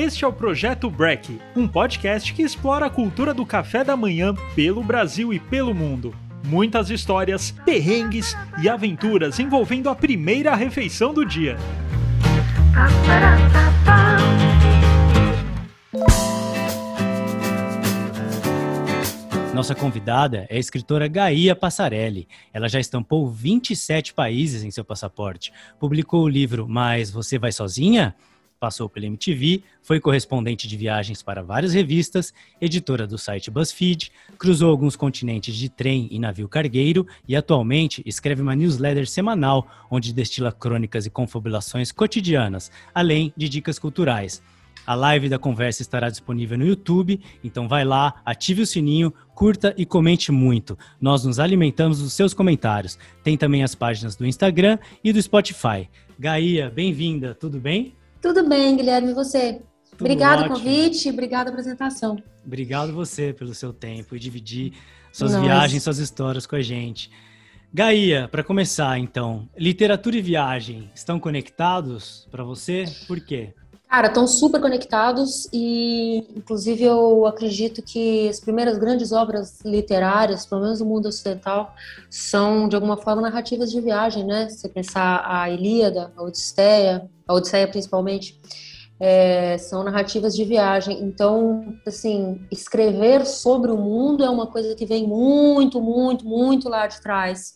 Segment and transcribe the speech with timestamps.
[0.00, 4.34] Este é o Projeto Break, um podcast que explora a cultura do café da manhã
[4.56, 6.14] pelo Brasil e pelo mundo.
[6.42, 11.58] Muitas histórias, perrengues e aventuras envolvendo a primeira refeição do dia.
[19.52, 22.26] Nossa convidada é a escritora Gaia Passarelli.
[22.54, 25.52] Ela já estampou 27 países em seu passaporte.
[25.78, 28.14] Publicou o livro Mas Você Vai Sozinha?
[28.60, 34.70] Passou pela MTV, foi correspondente de viagens para várias revistas, editora do site BuzzFeed, cruzou
[34.70, 40.52] alguns continentes de trem e navio cargueiro e atualmente escreve uma newsletter semanal onde destila
[40.52, 44.42] crônicas e confabulações cotidianas, além de dicas culturais.
[44.86, 49.74] A live da conversa estará disponível no YouTube, então vai lá, ative o sininho, curta
[49.78, 50.76] e comente muito.
[51.00, 52.98] Nós nos alimentamos dos seus comentários.
[53.24, 55.88] Tem também as páginas do Instagram e do Spotify.
[56.18, 57.94] Gaia, bem-vinda, tudo bem?
[58.20, 59.62] Tudo bem, Guilherme, e você?
[59.90, 62.18] Tudo obrigado pelo convite, obrigado a apresentação.
[62.44, 64.74] Obrigado você pelo seu tempo e dividir
[65.12, 65.44] suas Nossa.
[65.44, 67.10] viagens, suas histórias com a gente.
[67.72, 72.84] Gaia, para começar então, literatura e viagem estão conectados para você?
[73.06, 73.54] Por quê?
[73.88, 80.60] Cara, estão super conectados e, inclusive, eu acredito que as primeiras grandes obras literárias, pelo
[80.60, 81.74] menos no mundo ocidental,
[82.08, 84.48] são, de alguma forma, narrativas de viagem, né?
[84.48, 88.40] Se você pensar a Ilíada, a Odisseia, a Odisseia principalmente,
[88.98, 91.00] é, são narrativas de viagem.
[91.02, 96.86] Então, assim, escrever sobre o mundo é uma coisa que vem muito, muito, muito lá
[96.86, 97.54] de trás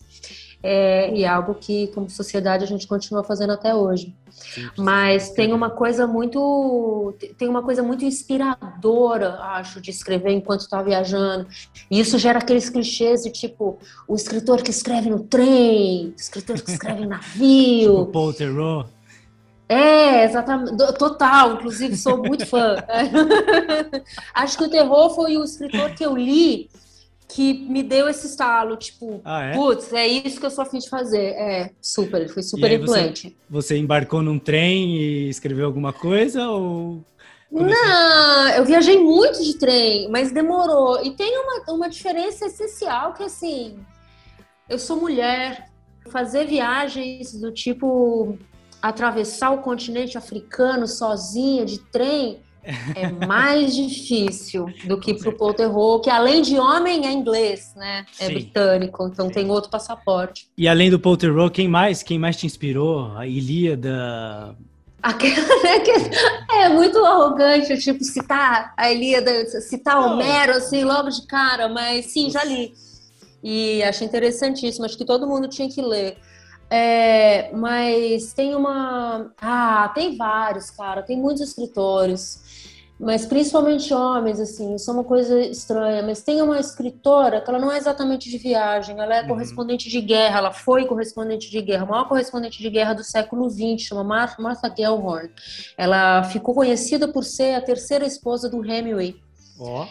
[0.67, 4.15] é, e é algo que, como sociedade, a gente continua fazendo até hoje.
[4.31, 10.61] Sim, Mas tem uma coisa muito tem uma coisa muito inspiradora, acho, de escrever enquanto
[10.61, 11.47] está viajando.
[11.91, 16.59] E isso gera aqueles clichês de tipo o escritor que escreve no trem, o escritor
[16.63, 17.99] que escreve em navio.
[18.01, 18.89] tipo Paul Theroux.
[19.69, 20.77] É, exatamente.
[20.99, 22.77] Total, inclusive sou muito fã.
[24.35, 26.69] Acho que o terror foi o escritor que eu li
[27.27, 29.55] que me deu esse estalo, tipo, ah, é?
[29.55, 31.31] putz, é isso que eu sou afim de fazer.
[31.31, 33.37] É, super, ele foi super influente.
[33.49, 37.03] Você, você, embarcou num trem e escreveu alguma coisa ou...
[37.51, 41.05] Não, eu viajei muito de trem, mas demorou.
[41.05, 43.79] E tem uma, uma diferença essencial que, assim,
[44.69, 45.69] eu sou mulher,
[46.11, 48.39] fazer viagens do tipo
[48.85, 52.41] atravessar o continente africano sozinha de trem
[52.95, 57.73] é mais difícil do que para o Paul Terreau, que além de homem é inglês,
[57.75, 58.05] né?
[58.21, 58.35] É Sim.
[58.35, 59.33] britânico, então Sim.
[59.33, 60.49] tem outro passaporte.
[60.57, 62.03] E além do Paul Terreau, quem mais?
[62.03, 63.17] Quem mais te inspirou?
[63.17, 64.55] A Ilíada?
[65.03, 65.91] Aquela, né, que
[66.53, 72.31] é muito arrogante, tipo, citar a Ilíada, citar Homero, assim, logo de cara, mas sim,
[72.31, 72.75] já li.
[73.43, 76.19] E acho interessantíssimo, acho que todo mundo tinha que ler.
[76.71, 79.33] É, mas tem uma.
[79.41, 82.43] Ah, tem vários, cara, tem muitos escritores
[82.99, 86.03] mas principalmente homens, assim, isso é uma coisa estranha.
[86.03, 89.29] Mas tem uma escritora que ela não é exatamente de viagem, ela é uhum.
[89.29, 93.51] correspondente de guerra, ela foi correspondente de guerra, a maior correspondente de guerra do século
[93.51, 95.31] XX, chama Martha Gellhorn.
[95.77, 99.17] Ela ficou conhecida por ser a terceira esposa do Hemingway.
[99.59, 99.87] Oh.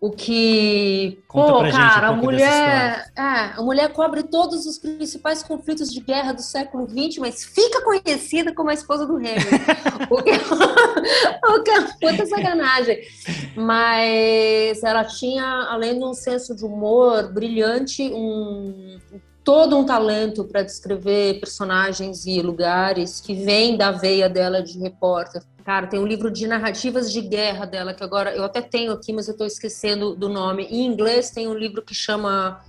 [0.00, 5.42] O que, Conta pô, cara, um a mulher, é, a mulher cobre todos os principais
[5.42, 9.44] conflitos de guerra do século XX, mas fica conhecida como a esposa do Henry.
[10.08, 12.98] o, que, o que é uma puta sacanagem.
[13.54, 18.98] Mas ela tinha, além de um senso de humor brilhante, um
[19.50, 25.42] todo um talento para descrever personagens e lugares que vem da veia dela de repórter.
[25.64, 29.12] Cara, tem um livro de narrativas de guerra dela, que agora eu até tenho aqui,
[29.12, 30.68] mas eu estou esquecendo do nome.
[30.70, 32.60] Em inglês tem um livro que chama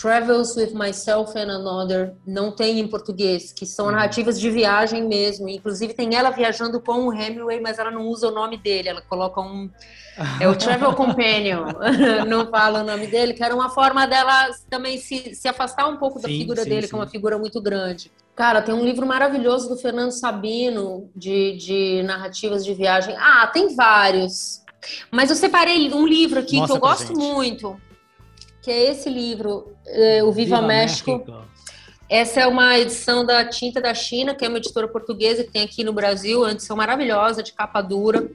[0.00, 3.92] Travels with Myself and Another, não tem em português, que são uhum.
[3.92, 5.46] narrativas de viagem mesmo.
[5.46, 9.02] Inclusive tem ela viajando com o Hemingway, mas ela não usa o nome dele, ela
[9.02, 9.68] coloca um.
[10.40, 11.66] É o Travel Companion,
[12.26, 15.98] não fala o nome dele, que era uma forma dela também se, se afastar um
[15.98, 16.88] pouco da sim, figura sim, dele, sim.
[16.88, 18.10] que é uma figura muito grande.
[18.34, 23.14] Cara, tem um livro maravilhoso do Fernando Sabino de, de narrativas de viagem.
[23.18, 24.62] Ah, tem vários.
[25.10, 27.18] Mas eu separei um livro aqui que eu gosto gente.
[27.18, 27.78] muito,
[28.62, 31.18] que é esse livro, é, O Viva, Viva México.
[31.18, 31.50] México.
[32.10, 35.62] Essa é uma edição da Tinta da China, que é uma editora portuguesa que tem
[35.62, 38.28] aqui no Brasil, uma edição maravilhosa, de capa dura.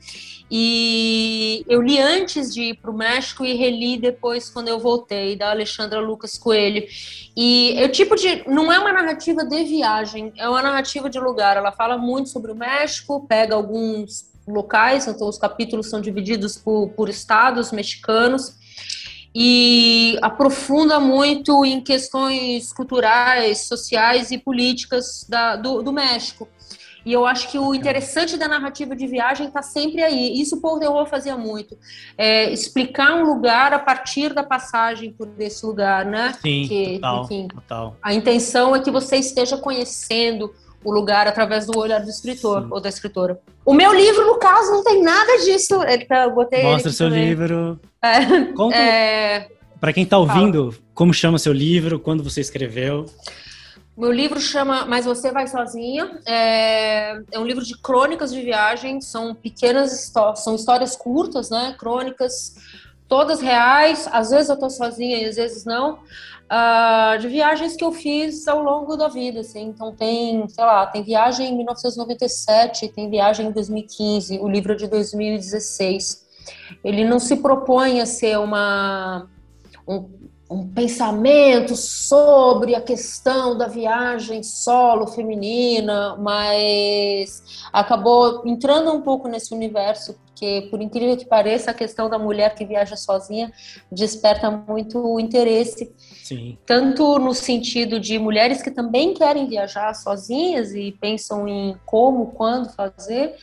[0.50, 5.36] E eu li antes de ir para o México e reli depois quando eu voltei,
[5.36, 6.88] da Alexandra Lucas Coelho.
[7.36, 8.48] E é o tipo de.
[8.48, 11.58] Não é uma narrativa de viagem, é uma narrativa de lugar.
[11.58, 16.92] Ela fala muito sobre o México, pega alguns locais, então os capítulos são divididos por,
[16.92, 18.56] por estados mexicanos
[19.38, 26.48] e aprofunda muito em questões culturais, sociais e políticas da, do, do México.
[27.06, 30.42] E eu acho que o interessante da narrativa de viagem está sempre aí.
[30.42, 31.78] Isso o Paul Delvaux fazia muito.
[32.18, 36.34] É, explicar um lugar a partir da passagem por esse lugar, né?
[36.42, 37.98] Sim, que, total, enfim, total.
[38.02, 40.52] A intenção é que você esteja conhecendo
[40.86, 42.68] o lugar através do olhar do escritor Sim.
[42.72, 43.40] ou da escritora.
[43.66, 45.82] O meu livro, no caso, não tem nada disso.
[45.84, 47.30] Ele tá, eu botei Mostra seu também.
[47.30, 47.80] livro.
[48.02, 49.50] É, Conta, é...
[49.82, 50.84] Para quem está ouvindo, Fala.
[50.94, 52.00] como chama seu livro?
[52.00, 53.06] Quando você escreveu?
[53.98, 56.20] Meu livro chama Mas Você Vai Sozinha.
[56.26, 59.00] É, é um livro de crônicas de viagem.
[59.00, 61.76] São pequenas histórias, são histórias curtas, né?
[61.80, 62.56] Crônicas,
[63.08, 64.08] todas reais.
[64.12, 66.00] Às vezes eu tô sozinha e às vezes não.
[66.46, 69.64] Uh, de viagens que eu fiz ao longo da vida, assim.
[69.64, 74.76] Então tem, sei lá, tem viagem em 1997, tem viagem em 2015, o livro é
[74.76, 76.24] de 2016.
[76.84, 79.28] Ele não se propõe a ser uma
[79.88, 80.08] um,
[80.50, 89.54] um pensamento sobre a questão da viagem solo feminina, mas acabou entrando um pouco nesse
[89.54, 93.54] universo, porque, por incrível que pareça, a questão da mulher que viaja sozinha
[93.90, 95.96] desperta muito interesse.
[95.98, 96.58] Sim.
[96.66, 102.70] Tanto no sentido de mulheres que também querem viajar sozinhas e pensam em como, quando
[102.74, 103.34] fazer,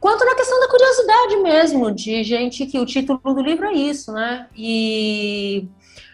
[0.00, 4.10] quanto na questão da curiosidade mesmo, de gente que o título do livro é isso,
[4.10, 4.48] né?
[4.56, 5.68] E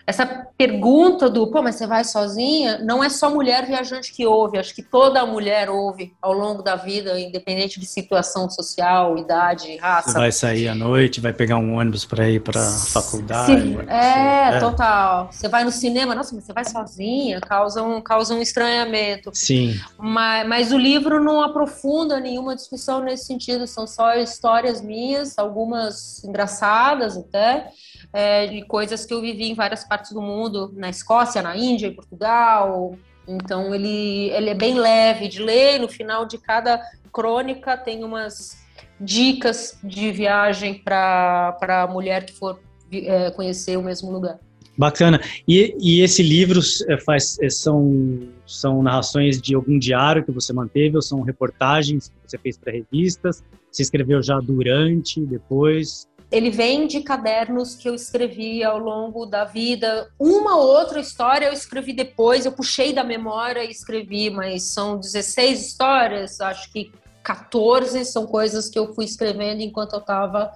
[0.06, 0.24] essa
[0.56, 4.72] pergunta do, pô, mas você vai sozinha, não é só mulher viajante que ouve, acho
[4.72, 10.12] que toda mulher ouve ao longo da vida, independente de situação social, idade, raça.
[10.12, 13.76] Você vai sair à noite, vai pegar um ônibus para ir para faculdade.
[13.88, 15.28] É, é, total.
[15.32, 19.30] Você vai no cinema, nossa, mas você vai sozinha, causa um, causa um estranhamento.
[19.34, 19.74] Sim.
[19.98, 26.22] Mas, mas o livro não aprofunda nenhuma discussão nesse sentido, são só histórias minhas, algumas
[26.22, 27.70] engraçadas até,
[28.12, 31.88] é, de coisas que eu vivi em várias partes do mundo, na Escócia, na Índia,
[31.88, 32.96] em Portugal.
[33.26, 35.80] Então ele, ele é bem leve de ler.
[35.80, 36.80] No final de cada
[37.12, 38.64] crônica tem umas
[39.00, 42.60] dicas de viagem para a mulher que for
[42.92, 44.38] é, conhecer o mesmo lugar.
[44.76, 45.20] Bacana.
[45.48, 50.52] E, e esse livro é, faz, é, são, são narrações de algum diário que você
[50.52, 53.42] manteve ou são reportagens que você fez para revistas?
[53.72, 56.06] Você escreveu já durante, depois?
[56.30, 60.10] Ele vem de cadernos que eu escrevi ao longo da vida.
[60.18, 65.66] Uma outra história eu escrevi depois, eu puxei da memória e escrevi, mas são 16
[65.66, 66.90] histórias, acho que
[67.22, 70.50] 14 são coisas que eu fui escrevendo enquanto eu estava uh,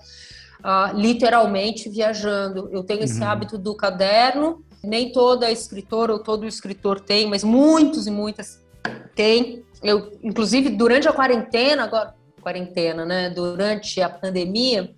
[0.63, 2.69] ah, literalmente viajando.
[2.73, 3.29] Eu tenho esse uhum.
[3.29, 8.65] hábito do caderno, nem toda escritora ou todo escritor tem, mas muitos e muitas
[9.15, 9.65] têm.
[9.83, 13.31] Eu, inclusive, durante a quarentena, agora, quarentena, né?
[13.31, 14.95] Durante a pandemia,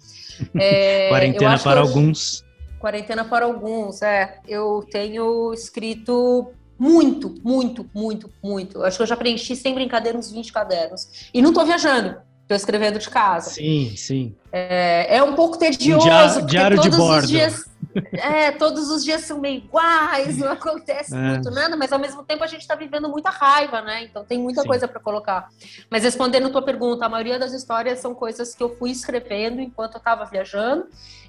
[0.55, 2.45] é, quarentena para eu, alguns.
[2.79, 4.39] Quarentena para alguns, é.
[4.49, 8.83] Eu tenho escrito muito, muito, muito, muito.
[8.83, 11.29] Acho que eu já preenchi sem brincadeira uns 20 cadernos.
[11.33, 12.17] E não estou viajando.
[12.43, 13.51] Estou escrevendo de casa.
[13.51, 14.35] Sim, sim.
[14.51, 16.05] É, é um pouco tedioso.
[16.05, 17.29] Diário, diário de bordo.
[17.29, 17.65] Dias,
[18.13, 21.19] é, todos os dias são meio iguais, não acontece é.
[21.19, 24.05] muito nada, mas ao mesmo tempo a gente está vivendo muita raiva, né?
[24.05, 24.69] Então tem muita Sim.
[24.69, 25.49] coisa para colocar.
[25.91, 29.61] Mas respondendo a tua pergunta, a maioria das histórias são coisas que eu fui escrevendo
[29.61, 30.87] enquanto eu estava viajando.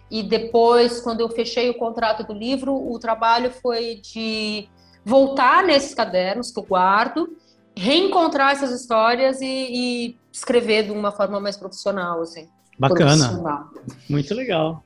[0.10, 4.68] E depois, quando eu fechei o contrato do livro, o trabalho foi de
[5.04, 7.36] voltar nesses cadernos que eu guardo,
[7.76, 12.48] reencontrar essas histórias e, e escrever de uma forma mais profissional, assim.
[12.78, 13.70] Bacana.
[14.10, 14.84] Muito legal.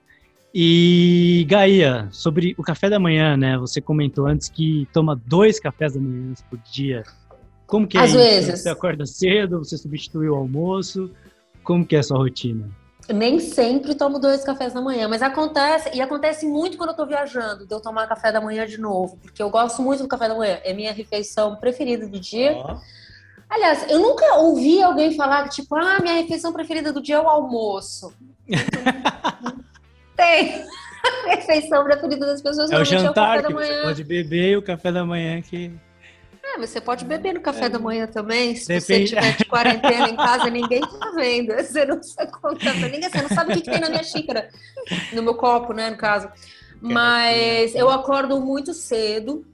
[0.59, 3.55] E Gaia, sobre o café da manhã, né?
[3.59, 7.03] Você comentou antes que toma dois cafés da manhã por dia.
[7.67, 8.17] Como que é Às isso?
[8.17, 8.61] vezes.
[8.61, 11.11] Você acorda cedo, você substitui o almoço?
[11.63, 12.67] Como que é a sua rotina?
[13.07, 17.05] Nem sempre tomo dois cafés da manhã, mas acontece, e acontece muito quando eu tô
[17.05, 20.27] viajando, de eu tomar café da manhã de novo, porque eu gosto muito do café
[20.27, 22.57] da manhã, é minha refeição preferida do dia.
[22.57, 22.77] Oh.
[23.47, 27.29] Aliás, eu nunca ouvi alguém falar, tipo, ah, minha refeição preferida do dia é o
[27.29, 28.11] almoço.
[30.17, 30.65] Tem.
[31.07, 33.75] A refeição preferida das pessoas é o jantar é o café da manhã.
[33.75, 35.71] Você pode beber e o café da manhã que.
[36.43, 37.69] É, mas você pode beber no café é.
[37.69, 38.55] da manhã também.
[38.55, 38.85] Se Depende.
[38.85, 41.53] você estiver de quarentena em casa, ninguém tá vendo.
[41.63, 44.49] Você não sabe contar ninguém, você não sabe o que, que tem na minha xícara,
[45.13, 46.29] no meu copo, né, no caso.
[46.81, 49.45] Mas eu acordo muito cedo.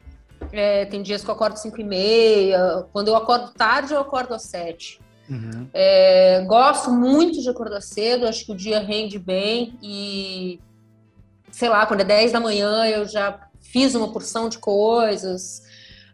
[0.52, 2.86] É, tem dias que eu acordo 5 e meia.
[2.92, 5.00] Quando eu acordo tarde, eu acordo às 7.
[5.34, 5.68] Uhum.
[5.74, 10.60] É, gosto muito de acordar cedo, acho que o dia rende bem e,
[11.52, 15.64] sei lá, quando é 10 da manhã eu já fiz uma porção de coisas.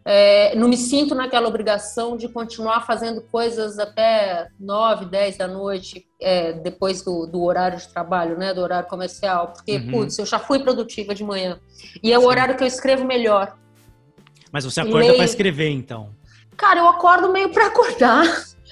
[0.02, 6.06] É, não me sinto naquela obrigação de continuar fazendo coisas até 9, 10 da noite,
[6.18, 9.90] é, depois do, do, horário de trabalho, né, do horário comercial, porque, uhum.
[9.90, 11.60] putz, eu já fui produtiva de manhã.
[12.02, 12.26] E é o Sim.
[12.28, 13.54] horário que eu escrevo melhor.
[14.50, 16.08] Mas você acorda para escrever, então?
[16.56, 18.24] Cara, eu acordo meio para acordar.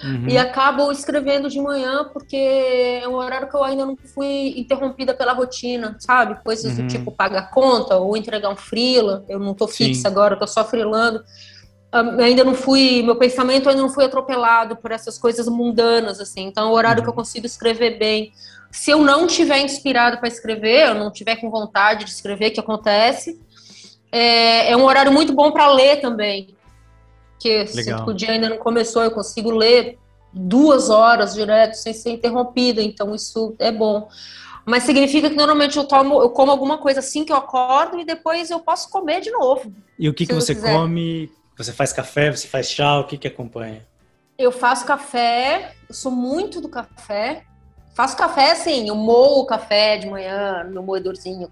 [0.02, 0.28] Uhum.
[0.28, 5.14] e acabo escrevendo de manhã porque é um horário que eu ainda não fui interrompida
[5.14, 6.42] pela rotina, sabe?
[6.42, 6.86] Coisas uhum.
[6.86, 9.24] do tipo pagar conta ou entregar um freela.
[9.28, 10.06] Eu não tô fixa Sim.
[10.06, 11.22] agora, eu tô só freelando.
[11.94, 16.46] Um, ainda não fui, meu pensamento ainda não foi atropelado por essas coisas mundanas, assim.
[16.46, 17.04] Então, é o horário uhum.
[17.04, 18.32] que eu consigo escrever bem.
[18.70, 22.60] Se eu não tiver inspirado para escrever, eu não tiver com vontade de escrever, que
[22.60, 23.40] acontece,
[24.12, 26.54] é, é um horário muito bom para ler também.
[27.38, 29.98] Que se o dia ainda não começou, eu consigo ler
[30.32, 34.08] duas horas direto sem ser interrompida, então isso é bom.
[34.64, 38.04] Mas significa que normalmente eu tomo, eu como alguma coisa assim que eu acordo e
[38.04, 39.72] depois eu posso comer de novo.
[39.98, 40.74] E o que, que você quiser.
[40.74, 41.32] come?
[41.56, 43.86] Você faz café, você faz chá, o que que acompanha?
[44.38, 47.44] Eu faço café, eu sou muito do café.
[47.94, 51.50] Faço café assim, eu moo o café de manhã no moedorzinho.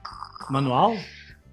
[0.48, 0.94] Manual?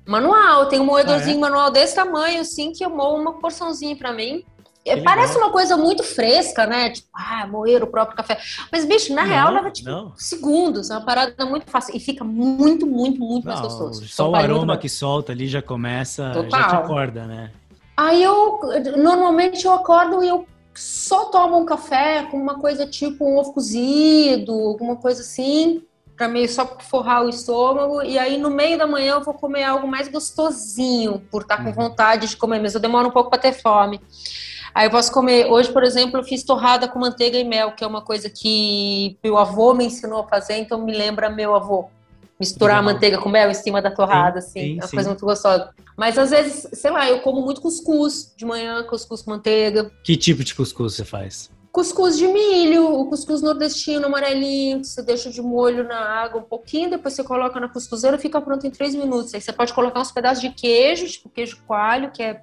[0.05, 1.49] Manual, tem um moedorzinho ah, é?
[1.49, 4.43] manual desse tamanho, assim, que eu moo uma porçãozinha para mim.
[4.83, 5.47] Que Parece legal.
[5.47, 6.89] uma coisa muito fresca, né?
[6.89, 8.37] Tipo, ah, moer o próprio café.
[8.69, 10.11] Mas, bicho, na não, real, leva tipo não.
[10.17, 10.89] segundos.
[10.89, 11.95] É uma parada muito fácil.
[11.95, 14.05] E fica muito, muito, muito não, mais gostoso.
[14.09, 16.59] Só o aroma que solta ali já começa, Total.
[16.59, 17.51] já te acorda, né?
[17.95, 18.59] Aí eu,
[18.97, 23.53] normalmente eu acordo e eu só tomo um café com uma coisa tipo um ovo
[23.53, 25.83] cozido, alguma coisa assim,
[26.23, 28.01] para meio só forrar o estômago.
[28.01, 31.63] E aí no meio da manhã eu vou comer algo mais gostosinho, por estar tá
[31.63, 31.75] com uhum.
[31.75, 33.99] vontade de comer, mas eu demoro um pouco para ter fome.
[34.73, 35.47] Aí eu posso comer.
[35.47, 39.17] Hoje, por exemplo, eu fiz torrada com manteiga e mel, que é uma coisa que
[39.21, 41.89] meu avô me ensinou a fazer, então me lembra meu avô
[42.39, 44.59] misturar a manteiga com mel em cima da torrada, sim, assim.
[44.59, 45.69] Sim, é uma coisa muito gostosa.
[45.95, 49.91] Mas às vezes, sei lá, eu como muito cuscuz de manhã, cuscuz com manteiga.
[50.03, 51.51] Que tipo de cuscuz você faz?
[51.73, 56.43] Cuscuz de milho, o cuscuz nordestino amarelinho, que você deixa de molho na água um
[56.43, 59.33] pouquinho, depois você coloca na cuscuzeira e fica pronto em três minutos.
[59.33, 62.41] Aí você pode colocar uns pedaços de queijo, tipo queijo coalho, que é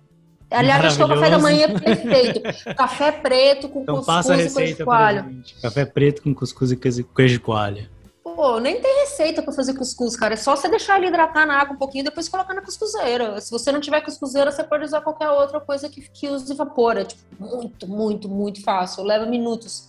[0.50, 2.74] Aliás, acho que o café da manhã é perfeito.
[2.74, 5.42] café preto com então, cuscuz e queijo coalho.
[5.62, 7.88] Café preto com cuscuz e queijo coalho.
[8.22, 10.34] Pô, nem tem receita para fazer cuscuz, cara.
[10.34, 13.40] É só você deixar ele hidratar na água um pouquinho e depois colocar na cuscuzeira.
[13.40, 16.98] Se você não tiver cuscuzeira, você pode usar qualquer outra coisa que, que use vapor.
[16.98, 19.04] É tipo, muito, muito, muito fácil.
[19.04, 19.88] Leva minutos.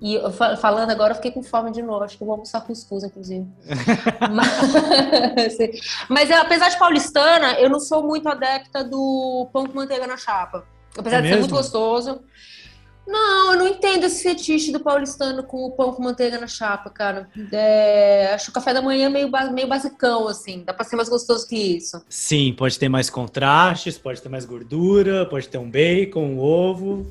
[0.00, 0.16] E
[0.60, 2.04] falando agora, eu fiquei com fome de novo.
[2.04, 3.46] Acho que eu vou almoçar cuscuz, inclusive.
[4.32, 5.58] mas,
[6.08, 10.64] mas apesar de paulistana, eu não sou muito adepta do pão com manteiga na chapa.
[10.96, 11.34] Apesar é de mesmo?
[11.34, 12.22] ser muito gostoso.
[13.06, 16.90] Não, eu não entendo esse fetiche do paulistano com o pão com manteiga na chapa,
[16.90, 17.28] cara.
[17.52, 20.62] É, acho o café da manhã meio, meio basicão, assim.
[20.64, 22.00] Dá pra ser mais gostoso que isso.
[22.08, 27.06] Sim, pode ter mais contrastes, pode ter mais gordura, pode ter um bacon, um ovo.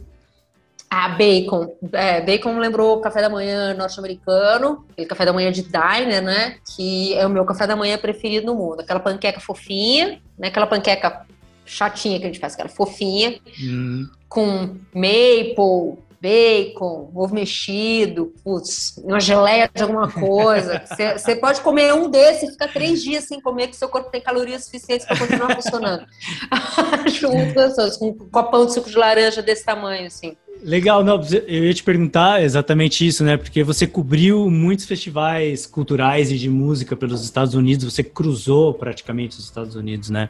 [0.89, 1.75] Ah, bacon.
[1.93, 6.57] É, bacon lembrou o café da manhã norte-americano, aquele café da manhã de diner, né?
[6.75, 8.79] Que é o meu café da manhã preferido no mundo.
[8.79, 10.47] Aquela panqueca fofinha, né?
[10.47, 11.27] Aquela panqueca
[11.69, 13.39] chatinha que a gente faz, aquela fofinha.
[13.61, 20.83] Hum com maple, bacon, ovo mexido, putz, uma geleia de alguma coisa.
[21.17, 24.21] Você pode comer um desses e ficar três dias sem comer, que seu corpo tem
[24.21, 26.05] calorias suficientes para continuar funcionando.
[27.55, 30.37] Gostoso, com um copão de suco de laranja desse tamanho, assim.
[30.61, 33.37] Legal, não, eu ia te perguntar exatamente isso, né?
[33.37, 39.39] Porque você cobriu muitos festivais culturais e de música pelos Estados Unidos, você cruzou praticamente
[39.39, 40.29] os Estados Unidos, né?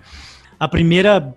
[0.60, 1.34] A primeira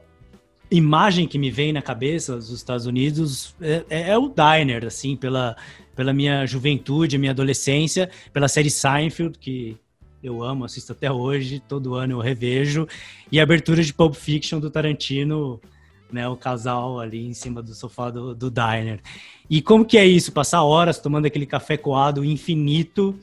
[0.70, 5.14] imagem que me vem na cabeça dos Estados Unidos é, é, é, o diner, assim,
[5.16, 5.56] pela,
[5.94, 9.76] pela minha juventude, minha adolescência, pela série Seinfeld, que
[10.22, 12.88] eu amo, assisto até hoje, todo ano eu revejo,
[13.30, 15.60] e a abertura de Pulp Fiction do Tarantino,
[16.10, 19.00] né, o casal ali em cima do sofá do, do diner.
[19.48, 20.32] E como que é isso?
[20.32, 23.18] Passar horas tomando aquele café coado infinito,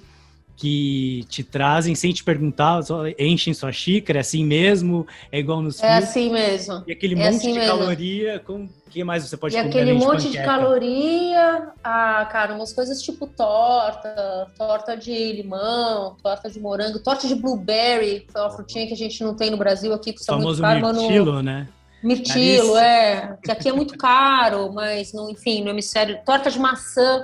[0.59, 5.61] que te trazem sem te perguntar, só enchem sua xícara, é assim mesmo, é igual
[5.61, 6.09] nos É filmes.
[6.09, 6.83] assim mesmo.
[6.85, 7.77] E aquele é monte assim de mesmo.
[7.77, 9.67] caloria, o que mais você pode e comer?
[9.67, 16.17] E aquele monte de, de caloria, ah, cara, umas coisas tipo torta, torta de limão,
[16.21, 19.49] torta de morango, torta de blueberry, que é uma frutinha que a gente não tem
[19.49, 21.41] no Brasil aqui, custa muito caro, mirtilo, no...
[21.41, 21.69] né?
[22.03, 27.23] Mirtilo, é, que aqui é muito caro, mas no, enfim, no hemisfério, torta de maçã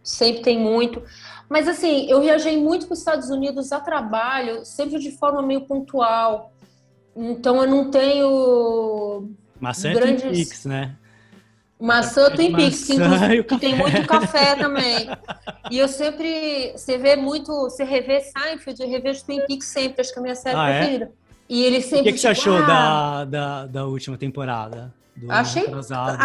[0.00, 1.02] sempre tem muito.
[1.48, 5.62] Mas assim, eu viajei muito para os Estados Unidos a trabalho, sempre de forma meio
[5.62, 6.52] pontual.
[7.14, 9.30] Então eu não tenho.
[9.60, 10.22] Maçã grandes...
[10.22, 10.94] Twin Peaks, né?
[11.78, 15.08] Maçã Twin Peaks, que, que tem muito café também.
[15.70, 16.72] E eu sempre.
[16.72, 17.52] Você vê muito.
[17.52, 20.68] Você revê Seinfeld, eu revejo Twin Peaks sempre, acho que é a minha série ah,
[20.68, 20.78] é?
[20.78, 21.04] preferida.
[21.06, 21.08] É?
[21.48, 22.00] E ele sempre.
[22.00, 24.92] O que, que você achou ah, da, da, da última temporada?
[25.28, 25.64] Achei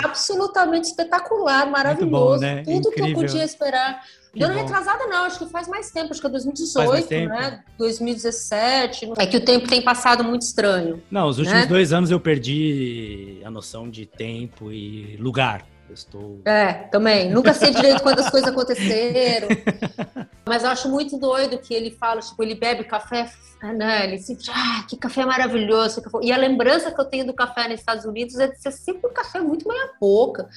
[0.04, 2.12] absolutamente espetacular, maravilhoso.
[2.12, 2.64] Bom, né?
[2.64, 2.92] Tudo Incrível.
[2.92, 4.04] que eu podia esperar.
[4.34, 7.64] Que ano retrasada não, acho que faz mais tempo, acho que é 2018, né?
[7.78, 9.12] 2017.
[9.18, 11.04] É que o tempo tem passado muito estranho.
[11.12, 11.66] Não, os últimos né?
[11.66, 15.66] dois anos eu perdi a noção de tempo e lugar.
[15.94, 16.40] Estou.
[16.46, 17.30] É, também.
[17.30, 19.50] Nunca sei direito quantas coisas aconteceram.
[20.48, 23.30] Mas eu acho muito doido que ele fala, tipo, ele bebe café,
[23.62, 24.06] né?
[24.06, 26.02] Ele sempre, ah, que café maravilhoso.
[26.22, 29.10] E a lembrança que eu tenho do café nos Estados Unidos é de ser sempre
[29.10, 30.48] um café muito meia boca.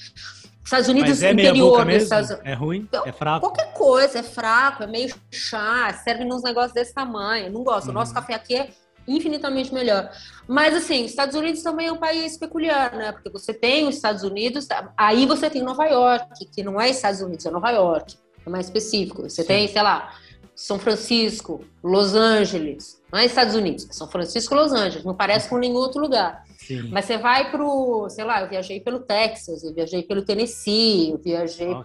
[0.64, 2.88] Estados Unidos Mas é interior meia dos Estados É ruim?
[3.04, 3.40] É fraco?
[3.40, 7.52] Qualquer coisa, é fraco, é meio chá, serve nos negócios desse tamanho.
[7.52, 7.90] Não gosto.
[7.90, 8.14] O nosso Uhum.
[8.14, 8.68] café aqui é
[9.06, 10.11] infinitamente melhor.
[10.49, 13.12] Mas assim, Estados Unidos também é um país peculiar, né?
[13.12, 14.66] Porque você tem os Estados Unidos,
[14.97, 18.16] aí você tem Nova York, que não é Estados Unidos, é Nova York,
[18.47, 19.23] é mais específico.
[19.23, 19.49] Você Sim.
[19.49, 20.14] tem, sei lá,
[20.54, 25.49] São Francisco, Los Angeles, não é Estados Unidos, é São Francisco, Los Angeles, não parece
[25.50, 26.42] com nenhum outro lugar.
[26.66, 26.88] Sim.
[26.90, 31.18] Mas você vai pro, sei lá, eu viajei pelo Texas, eu viajei pelo Tennessee, eu
[31.18, 31.85] viajei legal.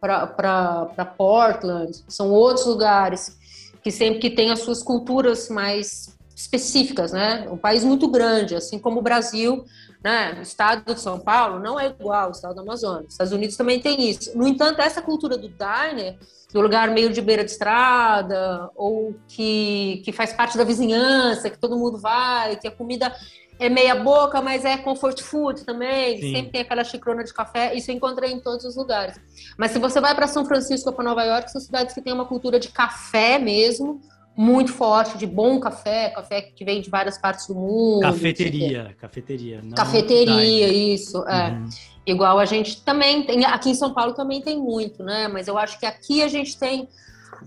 [0.00, 3.36] para Portland, são outros lugares
[3.82, 7.48] que sempre que tem as suas culturas mais específicas, né?
[7.50, 9.64] Um país muito grande, assim como o Brasil,
[10.02, 10.34] né?
[10.38, 13.06] O estado de São Paulo não é igual ao estado do Amazonas.
[13.06, 14.36] Os Estados Unidos também tem isso.
[14.36, 16.18] No entanto, essa cultura do diner,
[16.52, 21.58] do lugar meio de beira de estrada, ou que, que faz parte da vizinhança, que
[21.58, 23.12] todo mundo vai, que a comida
[23.58, 26.32] é meia boca, mas é comfort food também, Sim.
[26.32, 29.20] sempre tem aquela xicrona de café, isso eu encontrei em todos os lugares.
[29.56, 32.12] Mas se você vai para São Francisco ou para Nova York, são cidades que têm
[32.12, 34.00] uma cultura de café mesmo,
[34.38, 38.02] muito forte, de bom café, café que vem de várias partes do mundo.
[38.02, 39.60] Cafeteria, cafeteria.
[39.60, 40.72] não Cafeteria, diner.
[40.72, 41.50] isso, é.
[41.50, 41.68] Uhum.
[42.06, 45.26] Igual a gente também tem, aqui em São Paulo também tem muito, né?
[45.26, 46.88] Mas eu acho que aqui a gente tem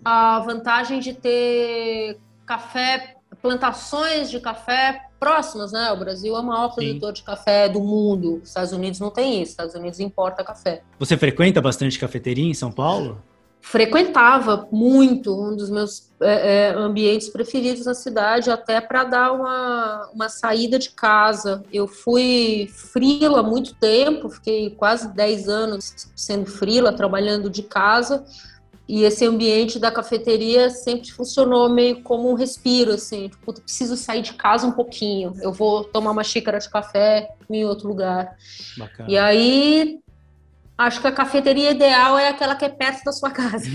[0.04, 5.94] a vantagem de ter café, plantações de café próximas, né?
[5.94, 6.76] O Brasil é o maior Sim.
[6.76, 8.42] produtor de café do mundo.
[8.44, 9.44] Os Estados Unidos não tem isso.
[9.44, 10.82] Os Estados Unidos importa café.
[11.00, 13.24] Você frequenta bastante cafeteria em São Paulo?
[13.62, 20.10] Frequentava muito um dos meus é, é, ambientes preferidos na cidade, até para dar uma,
[20.13, 21.63] uma saída de casa.
[21.72, 28.25] Eu fui frila há muito tempo, fiquei quase 10 anos sendo frila, trabalhando de casa.
[28.90, 34.22] E esse ambiente da cafeteria sempre funcionou meio como um respiro, assim, tipo, preciso sair
[34.22, 35.33] de casa um pouquinho.
[35.42, 38.36] Eu vou tomar uma xícara de café em outro lugar.
[38.77, 39.09] Bacana.
[39.09, 40.01] E aí,
[40.77, 43.66] acho que a cafeteria ideal é aquela que é perto da sua casa.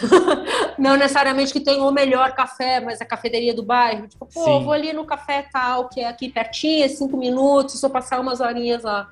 [0.78, 4.06] Não necessariamente que tenha o melhor café, mas a cafeteria do bairro.
[4.06, 4.64] Tipo, pô, Sim.
[4.64, 8.40] vou ali no café tal, que é aqui pertinho, é cinco minutos, só passar umas
[8.40, 9.08] horinhas lá.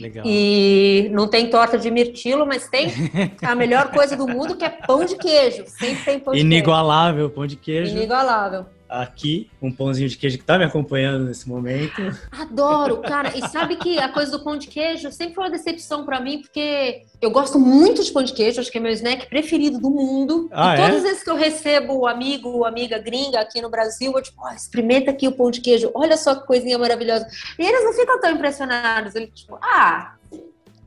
[0.00, 0.24] Legal.
[0.26, 2.88] E não tem torta de mirtilo, mas tem
[3.42, 5.64] a melhor coisa do mundo, que é pão de queijo.
[5.66, 7.84] Sempre tem pão de Inigualável pão de queijo.
[7.84, 7.98] queijo.
[7.98, 8.66] Inigualável.
[8.92, 12.02] Aqui, um pãozinho de queijo que tá me acompanhando nesse momento.
[12.30, 13.32] Adoro, cara.
[13.34, 16.42] E sabe que a coisa do pão de queijo sempre foi uma decepção pra mim,
[16.42, 19.88] porque eu gosto muito de pão de queijo, acho que é meu snack preferido do
[19.88, 20.48] mundo.
[20.52, 20.84] Ah, e é?
[20.84, 24.52] todas as vezes que eu recebo amigo, amiga gringa aqui no Brasil, eu tipo, ó,
[24.52, 27.26] experimenta aqui o pão de queijo, olha só que coisinha maravilhosa.
[27.58, 29.14] E eles não ficam tão impressionados.
[29.14, 30.16] Eles tipo, ah,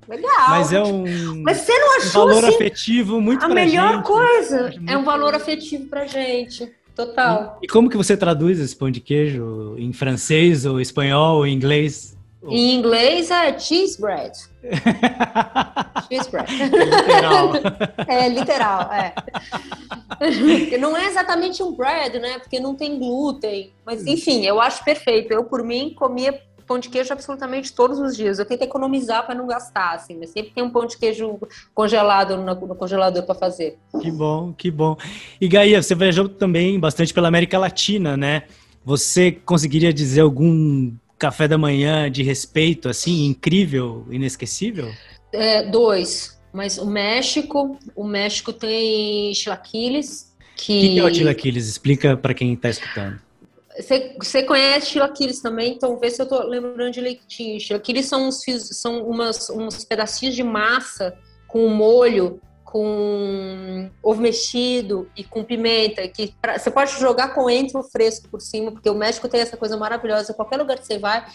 [0.07, 0.49] legal.
[0.49, 4.05] Mas é um, Mas você não um achou valor assim afetivo muito a melhor gente.
[4.05, 4.67] coisa?
[4.67, 6.71] Acho É um valor afetivo pra gente.
[6.95, 7.59] Total.
[7.61, 12.15] E como que você traduz esse pão de queijo em francês ou espanhol ou inglês?
[12.47, 14.31] Em inglês é cheese bread.
[16.07, 16.47] Cheese bread.
[16.51, 17.51] Literal.
[18.07, 19.13] É literal, é.
[20.77, 22.37] Não é exatamente um bread, né?
[22.39, 23.73] Porque não tem glúten.
[23.85, 25.33] Mas enfim, eu acho perfeito.
[25.33, 28.39] Eu, por mim, comia pão de queijo absolutamente todos os dias.
[28.39, 31.39] Eu tento economizar para não gastar, assim, mas sempre tem um pão de queijo
[31.73, 33.77] congelado no, no congelador para fazer.
[34.01, 34.97] Que bom, que bom.
[35.39, 38.43] E Gaia, você viajou também bastante pela América Latina, né?
[38.83, 44.91] Você conseguiria dizer algum café da manhã de respeito, assim, incrível, inesquecível?
[45.31, 46.39] É, dois.
[46.53, 50.33] Mas o México, o México tem chilaquiles.
[50.39, 51.67] O que, que é o chilaquiles?
[51.67, 53.24] Explica para quem está escutando.
[53.77, 57.59] Você, conhece chilaquiles também, então vê se eu tô lembrando de leitinho.
[57.59, 65.23] Chilaquiles são, uns, são umas, uns pedacinhos de massa com molho, com ovo mexido e
[65.23, 66.07] com pimenta.
[66.07, 69.77] Que pra- você pode jogar coentro fresco por cima, porque o México tem essa coisa
[69.77, 70.33] maravilhosa.
[70.33, 71.25] Qualquer lugar que você vai,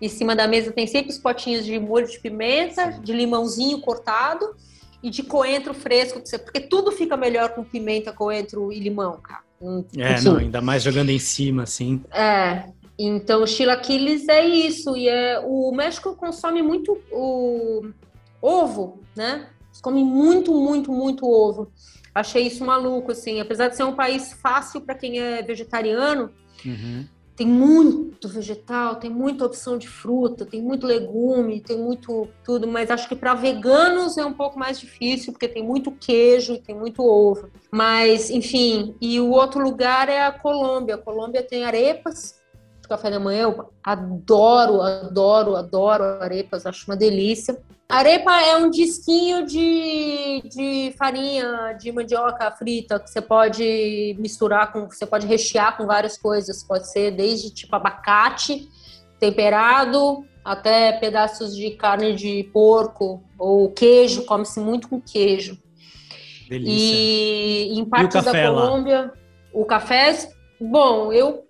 [0.00, 4.54] em cima da mesa tem sempre os potinhos de molho de pimenta, de limãozinho cortado
[5.02, 9.49] e de coentro fresco, porque tudo fica melhor com pimenta, coentro e limão, cara.
[9.60, 10.24] Hum, É, enfim.
[10.24, 12.02] não, ainda mais jogando em cima, assim.
[12.12, 12.64] É,
[12.98, 14.96] então chilaquiles é isso.
[14.96, 17.82] E é, o México consome muito o
[18.40, 19.48] ovo, né?
[19.68, 21.70] Eles comem muito, muito, muito ovo.
[22.14, 23.40] Achei isso maluco, assim.
[23.40, 26.30] Apesar de ser um país fácil para quem é vegetariano,
[26.64, 27.06] Uhum.
[27.40, 32.90] Tem muito vegetal, tem muita opção de fruta, tem muito legume, tem muito tudo, mas
[32.90, 36.74] acho que para veganos é um pouco mais difícil, porque tem muito queijo e tem
[36.74, 37.48] muito ovo.
[37.70, 40.96] Mas, enfim, e o outro lugar é a Colômbia.
[40.96, 42.38] A Colômbia tem arepas,
[42.86, 43.44] café da manhã.
[43.44, 47.58] Eu adoro, adoro, adoro arepas, acho uma delícia.
[47.90, 54.88] Arepa é um disquinho de, de farinha de mandioca frita que você pode misturar com,
[54.88, 56.62] você pode rechear com várias coisas.
[56.62, 58.68] Pode ser desde tipo abacate
[59.18, 65.58] temperado até pedaços de carne de porco ou queijo, come-se muito com queijo.
[66.48, 66.72] Delícia.
[66.72, 69.12] E em partes da Colômbia, lá?
[69.52, 70.16] o café,
[70.60, 71.44] bom, eu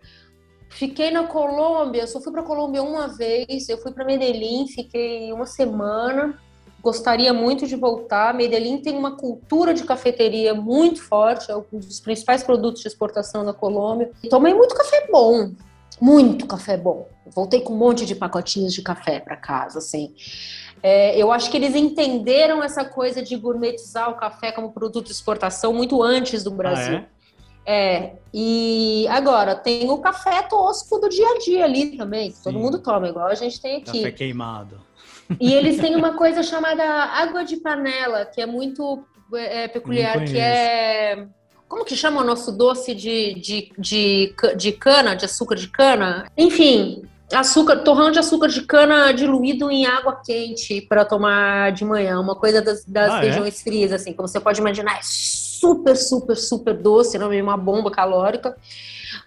[0.70, 3.68] Fiquei na Colômbia, só fui para Colômbia uma vez.
[3.68, 6.38] Eu fui para Medellín, fiquei uma semana.
[6.83, 8.33] Gostaria muito de voltar.
[8.33, 13.44] Medellín tem uma cultura de cafeteria muito forte, é um dos principais produtos de exportação
[13.44, 14.11] da Colômbia.
[14.30, 15.52] Tomei muito café bom,
[16.00, 17.06] muito café bom.
[17.26, 20.14] Voltei com um monte de pacotinhos de café para casa, assim.
[20.83, 25.12] É, eu acho que eles entenderam essa coisa de gourmetizar o café como produto de
[25.12, 26.98] exportação muito antes do Brasil.
[26.98, 27.19] Ah, é?
[27.72, 32.42] É, e agora tem o café tosco do dia a dia ali também, que Sim.
[32.42, 33.98] todo mundo toma, igual a gente tem aqui.
[33.98, 34.80] Café queimado.
[35.38, 40.37] E eles têm uma coisa chamada água de panela, que é muito é, peculiar, que
[40.37, 41.28] é.
[41.68, 46.26] Como que chama o nosso doce de, de, de, de cana, de açúcar de cana?
[46.37, 52.18] Enfim, açúcar, torrão de açúcar de cana diluído em água quente para tomar de manhã,
[52.18, 53.28] uma coisa das, das ah, é?
[53.28, 53.62] regiões é?
[53.62, 55.02] frias, assim, como você pode imaginar, é
[55.60, 58.56] super, super, super doce, não é uma bomba calórica,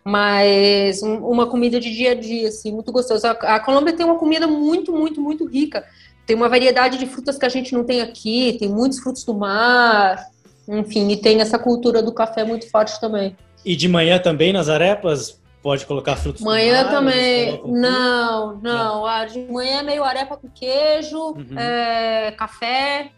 [0.04, 3.32] mas uma comida de dia a dia, assim, muito gostosa.
[3.32, 5.86] A, Colômbia tem uma comida muito, muito, muito rica.
[6.26, 9.34] Tem uma variedade de frutas que a gente não tem aqui, tem muitos frutos do
[9.34, 10.26] mar,
[10.68, 13.36] enfim, e tem essa cultura do café muito forte também.
[13.64, 16.94] E de manhã também nas arepas pode colocar frutos manhã do mar?
[16.94, 17.62] também.
[17.66, 19.26] Não, não, não.
[19.28, 21.58] De manhã é meio arepa com queijo, uhum.
[21.58, 23.12] é, café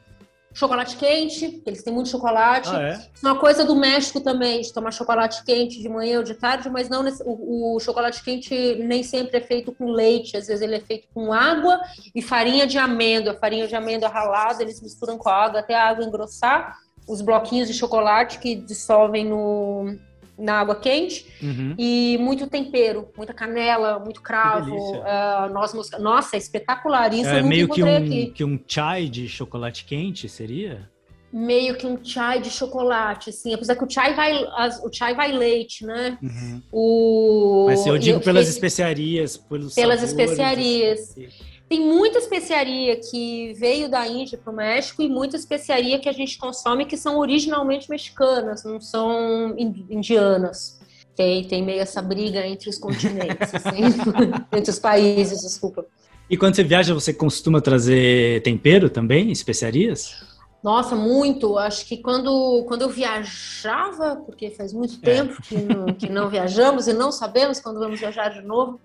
[0.56, 2.70] chocolate quente, eles têm muito chocolate.
[2.70, 3.08] Ah, é?
[3.22, 6.88] Uma coisa do México também, de tomar chocolate quente de manhã ou de tarde, mas
[6.88, 10.80] não o, o, chocolate quente nem sempre é feito com leite, às vezes ele é
[10.80, 11.82] feito com água
[12.16, 13.34] e farinha de amêndoa.
[13.34, 16.78] Farinha de amêndoa ralada, eles misturam com a água até a água engrossar.
[17.08, 19.94] Os bloquinhos de chocolate que dissolvem no,
[20.38, 21.76] na água quente uhum.
[21.78, 25.98] e muito tempero, muita canela, muito cravo, uh, noz mosca.
[25.98, 27.14] Nossa, é espetacular.
[27.14, 28.28] Isso é, eu meio que um, aqui.
[28.28, 30.90] que um chai de chocolate quente seria?
[31.32, 33.54] Meio que um chai de chocolate, assim.
[33.54, 34.46] Apesar que o chai vai,
[34.84, 36.18] o chai vai leite, né?
[36.22, 36.62] Uhum.
[36.72, 37.66] O...
[37.68, 41.12] Mas eu digo eu pelas especiarias, pelos pelas especiarias.
[41.12, 41.28] Assim.
[41.68, 46.12] Tem muita especiaria que veio da Índia para o México e muita especiaria que a
[46.12, 50.80] gente consome que são originalmente mexicanas, não são indianas.
[51.16, 53.82] Tem, tem meio essa briga entre os continentes, assim,
[54.56, 55.86] entre os países, desculpa.
[56.30, 60.35] E quando você viaja, você costuma trazer tempero também, especiarias?
[60.66, 61.60] Nossa, muito.
[61.60, 65.14] Acho que quando, quando eu viajava, porque faz muito é.
[65.14, 68.82] tempo que, não, que não viajamos e não sabemos quando vamos viajar de novo,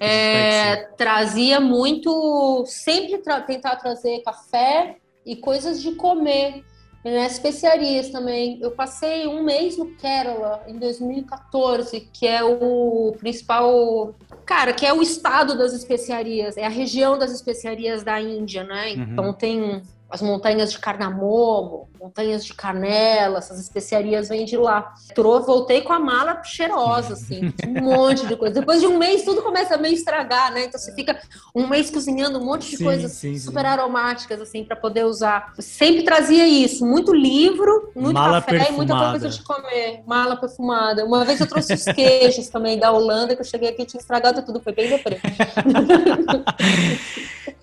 [0.00, 6.64] é, trazia muito, sempre tra tentar trazer café e coisas de comer.
[7.02, 8.58] Né, especiarias também.
[8.60, 14.92] Eu passei um mês no Kerala em 2014, que é o principal, cara, que é
[14.92, 18.92] o estado das especiarias, é a região das especiarias da Índia, né?
[18.92, 19.02] Uhum.
[19.02, 24.92] Então tem as montanhas de cardamomo, montanhas de canela, essas especiarias vêm de lá.
[25.14, 28.54] Trouxe, voltei com a mala cheirosa, assim, um monte de coisa.
[28.54, 30.64] Depois de um mês, tudo começa a meio estragar, né?
[30.64, 31.20] Então você fica
[31.54, 33.66] um mês cozinhando um monte de sim, coisas sim, super sim.
[33.66, 35.52] aromáticas, assim, para poder usar.
[35.56, 38.72] Eu sempre trazia isso, muito livro, muito mala café perfumada.
[38.72, 40.02] e muita coisa de comer.
[40.06, 41.04] Mala perfumada.
[41.04, 44.00] Uma vez eu trouxe os queijos também da Holanda, que eu cheguei aqui e tinha
[44.00, 45.20] estragado tudo, foi bem deprê.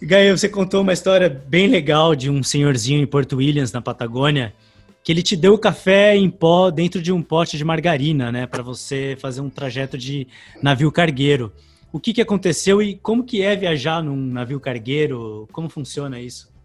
[0.02, 4.54] Gaia, você contou uma história bem legal de um senhorzinho em Porto Williams, na Patagônia,
[5.04, 8.62] que ele te deu café em pó dentro de um pote de margarina, né, para
[8.62, 10.28] você fazer um trajeto de
[10.62, 11.52] navio cargueiro.
[11.92, 15.48] O que, que aconteceu e como que é viajar num navio cargueiro?
[15.52, 16.56] Como funciona isso?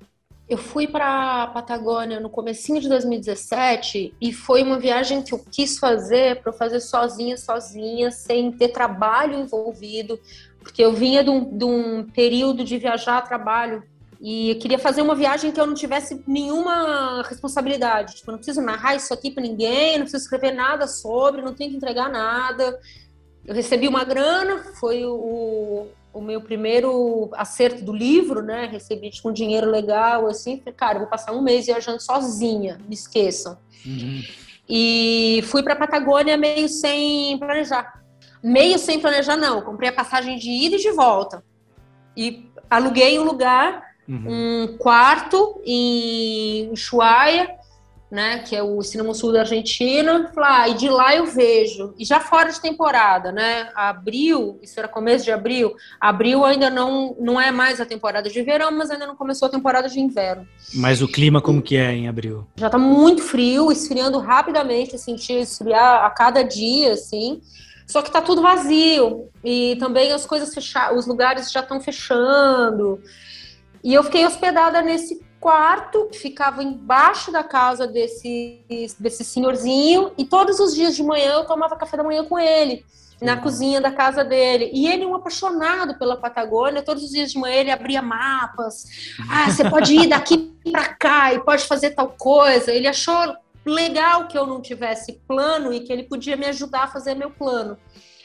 [0.47, 5.79] Eu fui para Patagônia no comecinho de 2017 e foi uma viagem que eu quis
[5.79, 10.21] fazer para fazer sozinha, sozinha, sem ter trabalho envolvido,
[10.63, 13.83] porque eu vinha de um, de um período de viajar a trabalho
[14.21, 18.15] e eu queria fazer uma viagem que eu não tivesse nenhuma responsabilidade.
[18.15, 21.71] Tipo, não preciso narrar isso aqui para ninguém, não preciso escrever nada sobre, não tenho
[21.71, 22.79] que entregar nada.
[23.45, 28.67] Eu recebi uma grana, foi o, o meu primeiro acerto do livro, né?
[28.67, 30.59] Recebi tipo, um dinheiro legal, assim.
[30.59, 33.59] Falei, cara, vou passar um mês viajando sozinha, me esqueçam.
[33.85, 34.23] Uhum.
[34.69, 38.02] E fui para Patagônia meio sem planejar
[38.43, 39.63] meio sem planejar, não.
[39.63, 41.45] Comprei a passagem de ida e de volta.
[42.17, 44.25] E aluguei um lugar, uhum.
[44.65, 47.63] um quarto em Ushuaia,
[48.13, 52.05] né, que é o extremo sul da Argentina, ah, e de lá eu vejo, e
[52.05, 57.41] já fora de temporada, né, abril, isso era começo de abril, abril ainda não, não
[57.41, 60.47] é mais a temporada de verão, mas ainda não começou a temporada de inverno.
[60.75, 62.47] Mas o clima como que é em abril?
[62.57, 67.41] Já tá muito frio, esfriando rapidamente, senti esfriar a cada dia, assim,
[67.87, 73.01] só que tá tudo vazio, e também as coisas fechadas, os lugares já estão fechando,
[73.83, 78.65] e eu fiquei hospedada nesse quarto que ficava embaixo da casa desse,
[78.99, 82.85] desse senhorzinho e todos os dias de manhã eu tomava café da manhã com ele
[83.21, 83.41] na uhum.
[83.41, 84.71] cozinha da casa dele.
[84.73, 88.85] E ele, um apaixonado pela Patagônia, todos os dias de manhã ele abria mapas.
[89.31, 92.73] Ah, você pode ir daqui para cá e pode fazer tal coisa.
[92.73, 96.89] Ele achou legal que eu não tivesse plano e que ele podia me ajudar a
[96.89, 97.77] fazer meu plano.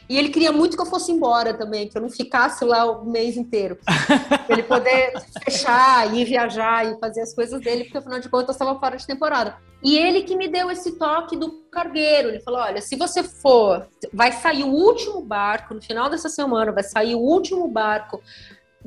[0.10, 3.06] E ele queria muito que eu fosse embora também, que eu não ficasse lá o
[3.06, 3.78] mês inteiro.
[3.84, 8.50] Pra ele poder fechar, ir viajar e fazer as coisas dele, porque afinal de contas
[8.50, 9.58] eu estava fora de temporada.
[9.84, 12.30] E ele que me deu esse toque do cargueiro.
[12.30, 16.72] Ele falou: olha, se você for, vai sair o último barco, no final dessa semana,
[16.72, 18.22] vai sair o último barco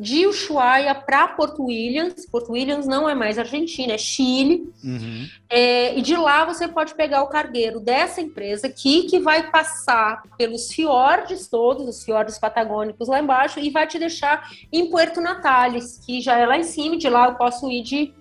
[0.01, 2.27] de Ushuaia para Porto Williams.
[2.27, 4.73] Porto Williams não é mais Argentina, é Chile.
[4.83, 5.29] Uhum.
[5.51, 10.23] É, e de lá você pode pegar o cargueiro dessa empresa aqui, que vai passar
[10.39, 16.01] pelos fiordes todos, os fiordes patagônicos lá embaixo, e vai te deixar em Puerto Natales,
[16.05, 16.97] que já é lá em cima.
[16.97, 18.15] De lá eu posso ir de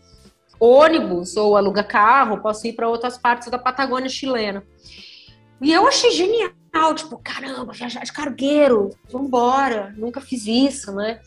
[0.59, 4.63] ônibus ou alugar carro, posso ir para outras partes da Patagônia chilena.
[5.61, 11.19] E eu achei genial, tipo, caramba, viajar de cargueiro, vambora, nunca fiz isso, né?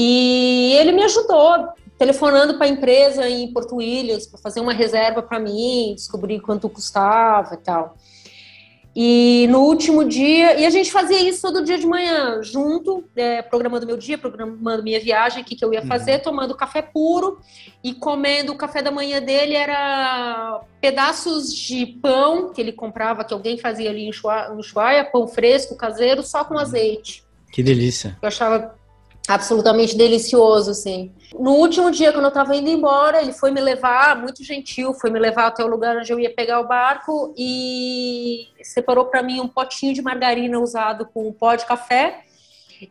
[0.00, 5.20] E ele me ajudou, telefonando para a empresa em Porto Williams para fazer uma reserva
[5.20, 7.96] para mim, descobrir quanto custava e tal.
[8.94, 13.42] E no último dia, e a gente fazia isso todo dia de manhã, junto, é,
[13.42, 16.22] programando meu dia, programando minha viagem, o que, que eu ia fazer, uhum.
[16.22, 17.40] tomando café puro
[17.82, 23.34] e comendo o café da manhã dele era pedaços de pão que ele comprava, que
[23.34, 24.10] alguém fazia ali em
[24.56, 27.24] Ushuaia, pão fresco, caseiro, só com azeite.
[27.52, 28.16] Que delícia.
[28.22, 28.78] Eu achava
[29.28, 31.12] absolutamente delicioso, assim.
[31.38, 35.10] No último dia, quando eu tava indo embora, ele foi me levar, muito gentil, foi
[35.10, 39.38] me levar até o lugar onde eu ia pegar o barco e separou para mim
[39.38, 42.22] um potinho de margarina usado com um pó de café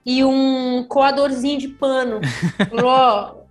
[0.06, 2.22] e um coadorzinho de pano.
[2.70, 3.47] Falou,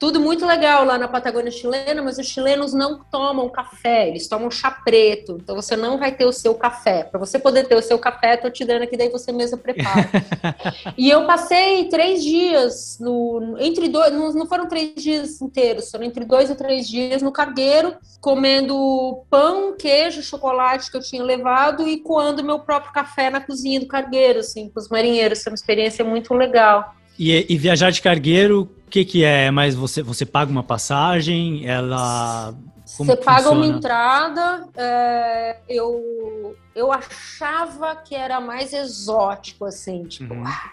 [0.00, 4.50] tudo muito legal lá na Patagônia chilena, mas os chilenos não tomam café, eles tomam
[4.50, 5.38] chá preto.
[5.42, 7.04] Então você não vai ter o seu café.
[7.04, 10.08] Para você poder ter o seu café, tô te dando aqui, daí você mesmo prepara.
[10.96, 16.24] e eu passei três dias no entre dois, não, foram três dias inteiros, foram entre
[16.24, 21.98] dois e três dias no cargueiro, comendo pão, queijo, chocolate que eu tinha levado e
[21.98, 25.42] coando meu próprio café na cozinha do cargueiro, assim, com os marinheiros.
[25.42, 26.94] Foi uma experiência muito legal.
[27.18, 29.50] E, e viajar de cargueiro, que, que é?
[29.50, 31.66] Mas você, você paga uma passagem?
[31.66, 32.54] Ela.
[32.96, 33.66] Como você paga funciona?
[33.66, 34.68] uma entrada.
[34.76, 40.34] É, eu, eu achava que era mais exótico, assim, tipo.
[40.34, 40.44] Uhum.
[40.44, 40.72] Ah,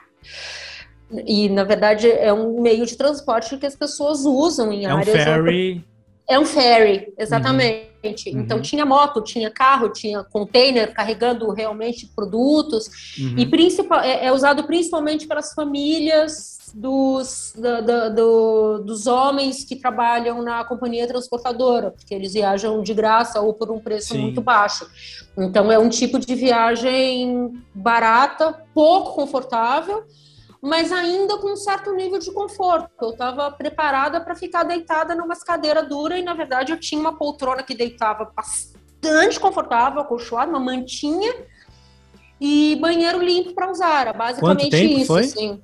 [1.25, 5.07] e na verdade é um meio de transporte que as pessoas usam em é áreas.
[5.07, 5.85] Um ferry.
[6.29, 7.87] É um ferry, exatamente.
[8.29, 8.41] Uhum.
[8.41, 13.35] Então tinha moto, tinha carro, tinha container carregando realmente produtos uhum.
[13.37, 19.75] e principal, é, é, usado principalmente pelas famílias dos, do, do, do, dos homens que
[19.75, 24.19] trabalham na companhia transportadora, porque eles viajam de graça ou por um preço Sim.
[24.19, 24.87] muito baixo.
[25.37, 30.03] Então é um tipo de viagem barata, pouco confortável
[30.61, 32.89] mas ainda com um certo nível de conforto.
[32.99, 37.15] Eu estava preparada para ficar deitada numa cadeira dura e, na verdade, eu tinha uma
[37.15, 41.33] poltrona que deitava bastante confortável, acolchoada, uma mantinha
[42.41, 44.01] e banheiro limpo para usar.
[44.01, 45.15] Era basicamente isso.
[45.15, 45.61] Assim.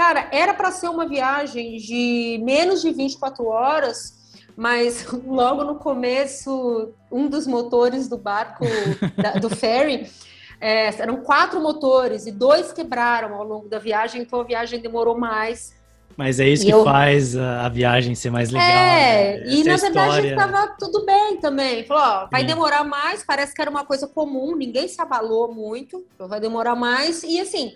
[0.00, 6.94] Cara, era para ser uma viagem de menos de 24 horas, mas logo no começo,
[7.12, 8.64] um dos motores do barco,
[9.14, 10.10] da, do ferry,
[10.58, 15.18] é, eram quatro motores e dois quebraram ao longo da viagem, então a viagem demorou
[15.18, 15.78] mais.
[16.16, 16.82] Mas é isso e que eu...
[16.82, 18.66] faz a, viagem ser mais legal.
[18.66, 19.42] É, né?
[19.48, 21.84] e na verdade estava tudo bem também.
[21.84, 26.02] Falou, ó, vai demorar mais, parece que era uma coisa comum, ninguém se abalou muito,
[26.14, 27.22] então vai demorar mais.
[27.22, 27.74] E assim,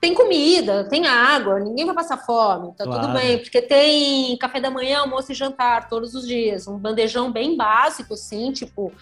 [0.00, 3.02] tem comida, tem água, ninguém vai passar fome, tá claro.
[3.02, 7.32] tudo bem, porque tem café da manhã, almoço e jantar todos os dias, um bandejão
[7.32, 8.92] bem básico, assim, tipo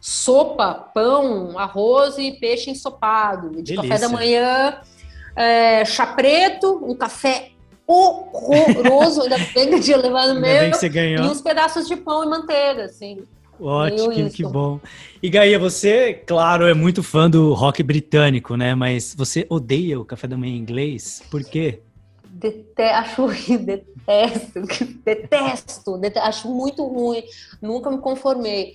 [0.00, 3.48] sopa, pão, arroz e peixe ensopado.
[3.50, 3.88] De Delícia.
[3.88, 4.80] café da manhã,
[5.34, 7.50] é, chá preto, um café
[7.86, 12.84] horroroso, ainda bem que eu tinha levado meu, e uns pedaços de pão e manteiga,
[12.84, 13.24] assim.
[13.60, 14.80] Ótimo, que, que, bom.
[15.22, 18.74] E Gaia, você, claro, é muito fã do rock britânico, né?
[18.74, 21.22] Mas você odeia o café da manhã inglês?
[21.30, 21.80] Por quê?
[22.28, 24.60] Dete acho detesto,
[25.04, 27.22] detesto, detesto, acho muito ruim,
[27.62, 28.74] nunca me conformei.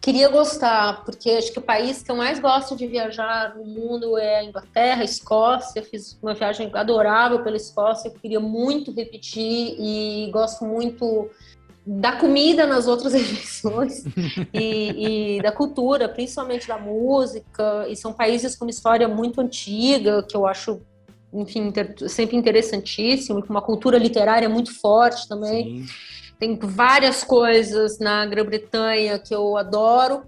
[0.00, 4.16] Queria gostar, porque acho que o país que eu mais gosto de viajar no mundo
[4.16, 5.82] é a Inglaterra, a Escócia.
[5.82, 11.28] Fiz uma viagem adorável pela Escócia, eu queria muito repetir e gosto muito
[11.90, 14.04] da comida nas outras refeições
[14.52, 17.86] e, e, da cultura, principalmente da música.
[17.88, 20.82] E são países com uma história muito antiga, que eu acho,
[21.32, 25.86] enfim, inter sempre interessantíssimo, com uma cultura literária muito forte também.
[25.86, 25.94] Sim.
[26.38, 30.24] Tem várias coisas na Grã-Bretanha que eu adoro.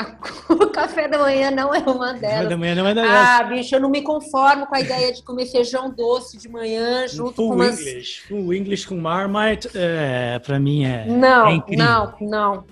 [0.48, 2.36] O café da manhã não é uma delas.
[2.36, 3.10] Café da manhã não é delas.
[3.10, 7.06] Ah, bicho, eu não me conformo com a ideia de comer feijão doce de manhã
[7.08, 7.80] junto Full com umas...
[7.80, 8.20] English.
[8.28, 12.64] Full English com Marmite, é, pra mim é Não, é não, não.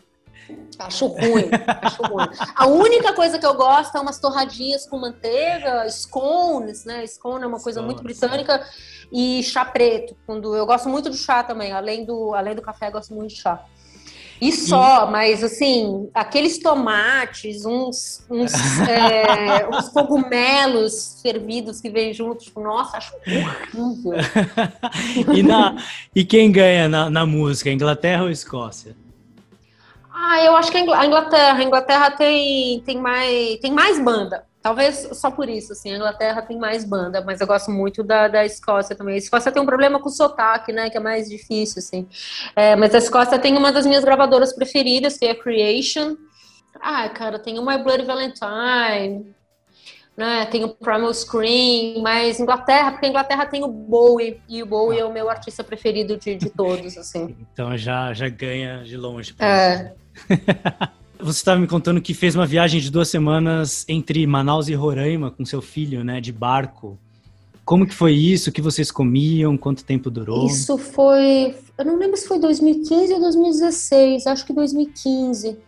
[0.78, 1.50] Acho ruim,
[1.82, 2.26] acho ruim.
[2.54, 7.04] A única coisa que eu gosto é umas torradinhas com manteiga, scones, né?
[7.06, 8.64] Scone é uma coisa muito britânica
[9.12, 10.16] e chá preto.
[10.24, 13.30] Quando eu gosto muito de chá também, além do além do café, eu gosto muito
[13.30, 13.64] de chá.
[14.40, 15.10] E só, e...
[15.10, 18.52] mas assim, aqueles tomates, uns, uns,
[18.88, 24.12] é, uns cogumelos fervidos que vêm juntos, tipo, nossa, acho horrível.
[25.34, 25.76] e, na,
[26.14, 28.94] e quem ganha na, na música, Inglaterra ou Escócia?
[30.20, 31.58] Ah, eu acho que a Inglaterra.
[31.58, 34.44] A Inglaterra tem, tem, mais, tem mais banda.
[34.68, 38.28] Talvez só por isso, assim, a Inglaterra tem mais banda, mas eu gosto muito da,
[38.28, 39.14] da Escócia também.
[39.14, 42.06] A Escócia tem um problema com o sotaque, né, que é mais difícil, assim.
[42.54, 46.16] É, mas a Escócia tem uma das minhas gravadoras preferidas, que é a Creation.
[46.78, 49.34] Ah, cara, tem o My Bloody Valentine,
[50.14, 54.66] né, tem o Primal Scream, mas Inglaterra, porque a Inglaterra tem o Bowie, e o
[54.66, 55.00] Bowie ah.
[55.00, 57.34] é o meu artista preferido de, de todos, assim.
[57.54, 59.34] Então já, já ganha de longe.
[59.38, 59.94] É.
[61.20, 65.30] Você estava me contando que fez uma viagem de duas semanas entre Manaus e Roraima
[65.30, 66.98] com seu filho, né, de barco.
[67.64, 68.50] Como que foi isso?
[68.50, 69.56] O que vocês comiam?
[69.56, 70.46] Quanto tempo durou?
[70.46, 75.58] Isso foi, eu não lembro se foi 2015 ou 2016, acho que 2015.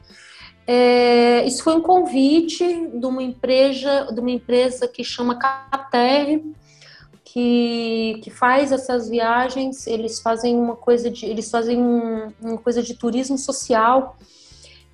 [0.66, 6.42] É, isso foi um convite de uma empresa, de uma empresa que chama Cater,
[7.24, 9.86] que, que faz essas viagens.
[9.86, 14.16] Eles fazem uma coisa de, eles fazem um, uma coisa de turismo social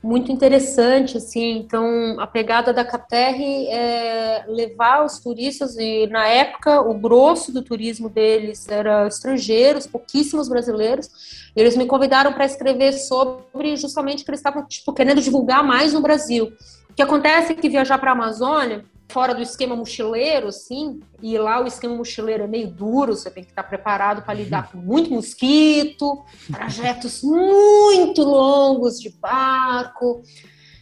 [0.06, 1.58] muito interessante, assim.
[1.58, 7.60] Então, a pegada da Caterre é levar os turistas e na época o grosso do
[7.60, 11.50] turismo deles era estrangeiros, pouquíssimos brasileiros.
[11.56, 16.00] Eles me convidaram para escrever sobre justamente que eles estavam tipo querendo divulgar mais no
[16.00, 16.52] Brasil.
[16.88, 21.38] O que acontece é que viajar para a Amazônia fora do esquema mochileiro, assim, e
[21.38, 24.78] lá o esquema mochileiro é meio duro, você tem que estar preparado para lidar com
[24.78, 30.22] muito mosquito, trajetos muito longos de barco,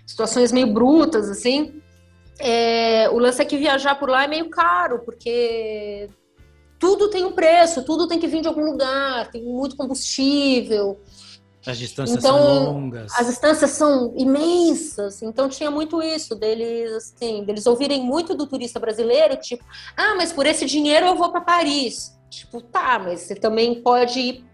[0.06, 1.80] situações meio brutas, assim.
[2.38, 6.08] É, o lance é que viajar por lá é meio caro, porque
[6.78, 11.00] tudo tem um preço, tudo tem que vir de algum lugar, tem muito combustível.
[11.66, 13.12] As distâncias então, são longas.
[13.18, 15.22] As distâncias são imensas.
[15.22, 19.64] Então tinha muito isso deles, assim, deles ouvirem muito do turista brasileiro, tipo,
[19.96, 22.14] ah, mas por esse dinheiro eu vou para Paris.
[22.28, 24.44] Tipo, tá, mas você também pode ir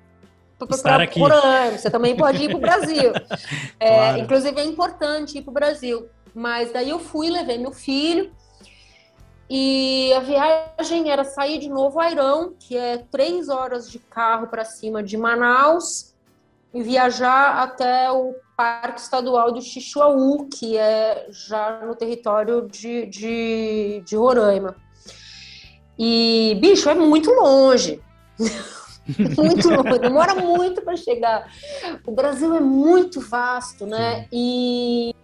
[0.59, 3.12] para ano, você também pode ir para o Brasil.
[3.81, 4.18] é, claro.
[4.18, 6.09] Inclusive é importante ir para o Brasil.
[6.35, 8.31] Mas daí eu fui, levei meu filho.
[9.49, 14.64] E a viagem era sair de Novo Airão, que é três horas de carro para
[14.64, 16.10] cima de Manaus,
[16.72, 24.02] e viajar até o Parque Estadual do Xixuaú, que é já no território de, de,
[24.04, 24.76] de Roraima.
[25.98, 28.00] E, bicho, é muito longe.
[29.37, 31.50] muito longe, demora muito para chegar.
[32.06, 34.26] O Brasil é muito vasto, né?
[34.33, 35.14] E,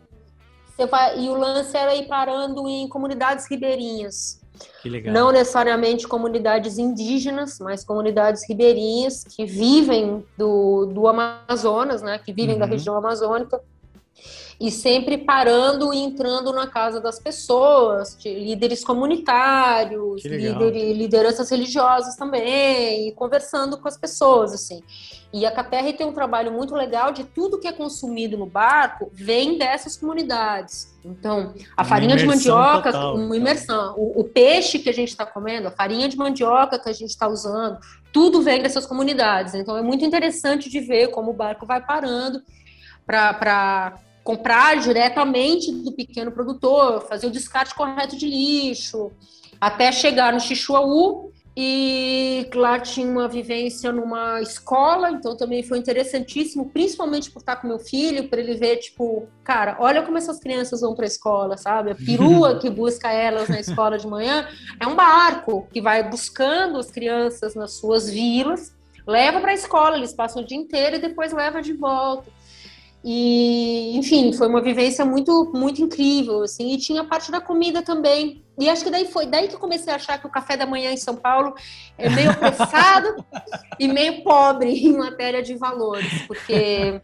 [0.76, 4.42] você vai, e o lance era ir parando em comunidades ribeirinhas.
[5.10, 12.18] Não necessariamente comunidades indígenas, mas comunidades ribeirinhas que vivem do, do Amazonas, né?
[12.18, 12.60] Que vivem uhum.
[12.60, 13.60] da região amazônica.
[14.58, 22.16] E sempre parando e entrando na casa das pessoas, de líderes comunitários, líder, lideranças religiosas
[22.16, 24.82] também, e conversando com as pessoas, assim.
[25.32, 29.10] E a Caterra tem um trabalho muito legal de tudo que é consumido no barco
[29.12, 30.96] vem dessas comunidades.
[31.04, 33.94] Então, a uma farinha de mandioca, total, uma imersão.
[33.98, 37.10] O, o, peixe que a gente está comendo, a farinha de mandioca que a gente
[37.10, 37.78] está usando,
[38.12, 39.54] tudo vem dessas comunidades.
[39.54, 42.40] Então, é muito interessante de ver como o barco vai parando
[43.06, 49.12] para comprar diretamente do pequeno produtor, fazer o descarte correto de lixo,
[49.60, 56.68] até chegar no Xixuaú, E lá tinha uma vivência numa escola, então também foi interessantíssimo,
[56.68, 60.82] principalmente por estar com meu filho, para ele ver, tipo, cara, olha como essas crianças
[60.82, 61.92] vão para a escola, sabe?
[61.92, 64.46] A perua que busca elas na escola de manhã
[64.78, 69.96] é um barco que vai buscando as crianças nas suas vilas, leva para a escola,
[69.96, 72.35] eles passam o dia inteiro e depois leva de volta.
[73.08, 78.44] E, enfim, foi uma vivência muito, muito incrível, assim, e tinha parte da comida também.
[78.58, 80.66] E acho que daí foi daí que eu comecei a achar que o café da
[80.66, 81.54] manhã em São Paulo
[81.96, 83.24] é meio apressado
[83.78, 87.00] e meio pobre em matéria de valores, porque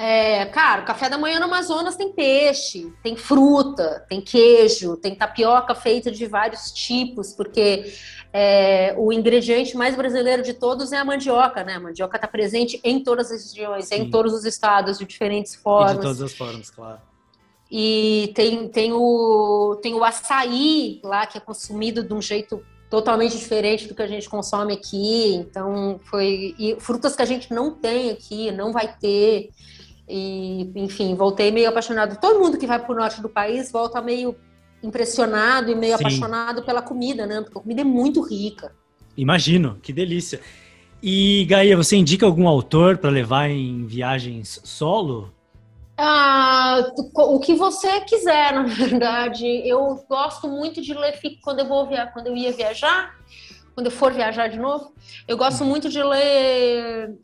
[0.00, 5.12] é, cara, o café da manhã no Amazonas tem peixe, tem fruta, tem queijo, tem
[5.14, 7.92] tapioca feita de vários tipos, porque
[8.32, 11.74] é, o ingrediente mais brasileiro de todos é a mandioca, né?
[11.74, 14.02] A mandioca está presente em todas as regiões, Sim.
[14.02, 15.92] em todos os estados, de diferentes formas.
[15.92, 17.00] E de todas as formas, claro.
[17.70, 23.36] E tem, tem, o, tem o açaí lá, que é consumido de um jeito totalmente
[23.36, 25.34] diferente do que a gente consome aqui.
[25.34, 26.54] Então, foi.
[26.58, 29.50] E frutas que a gente não tem aqui, não vai ter.
[30.08, 32.18] E, enfim, voltei meio apaixonado.
[32.18, 34.34] Todo mundo que vai para o norte do país volta meio
[34.82, 36.04] impressionado e meio Sim.
[36.04, 37.40] apaixonado pela comida, né?
[37.40, 38.72] Porque a comida é muito rica.
[39.16, 40.40] Imagino, que delícia.
[41.02, 45.32] E Gaia, você indica algum autor para levar em viagens solo?
[45.96, 49.46] Ah, o que você quiser, na verdade.
[49.46, 52.06] Eu gosto muito de ler quando eu vou via...
[52.06, 53.16] quando eu ia viajar,
[53.74, 54.92] quando eu for viajar de novo.
[55.26, 55.68] Eu gosto uhum.
[55.68, 57.18] muito de ler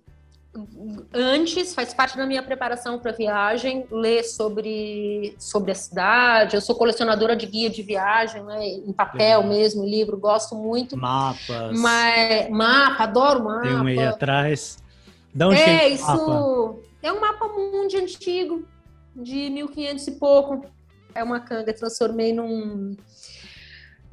[1.12, 6.54] antes, faz parte da minha preparação para viagem, ler sobre, sobre a cidade.
[6.54, 9.54] Eu sou colecionadora de guia de viagem, né, em papel Legal.
[9.54, 10.96] mesmo, livro, gosto muito.
[10.96, 11.78] Mapas.
[11.78, 13.62] Mas, mapa, adoro mapa.
[13.62, 14.78] Tem um aí atrás.
[15.34, 16.78] Da onde é, isso mapa?
[17.02, 18.64] é um mapa mundo antigo,
[19.16, 20.66] de 1500 e pouco.
[21.14, 22.96] É uma canga, transformei num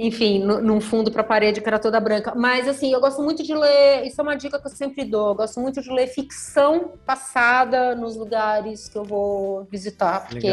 [0.03, 2.33] enfim, num fundo para a parede que era toda branca.
[2.35, 5.29] Mas, assim, eu gosto muito de ler, isso é uma dica que eu sempre dou,
[5.29, 10.51] eu gosto muito de ler ficção passada nos lugares que eu vou visitar, porque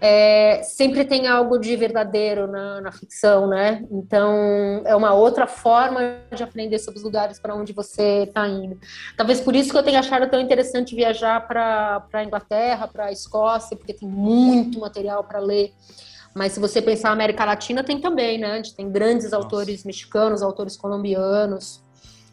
[0.00, 3.84] é, sempre tem algo de verdadeiro na, na, ficção, né?
[3.88, 8.80] Então, é uma outra forma de aprender sobre os lugares para onde você está indo.
[9.16, 13.12] Talvez por isso que eu tenha achado tão interessante viajar para a Inglaterra, para a
[13.12, 15.72] Escócia, porque tem muito material para ler.
[16.34, 18.52] Mas se você pensar na América Latina, tem também, né?
[18.52, 19.36] A gente tem grandes Nossa.
[19.36, 21.82] autores mexicanos, autores colombianos.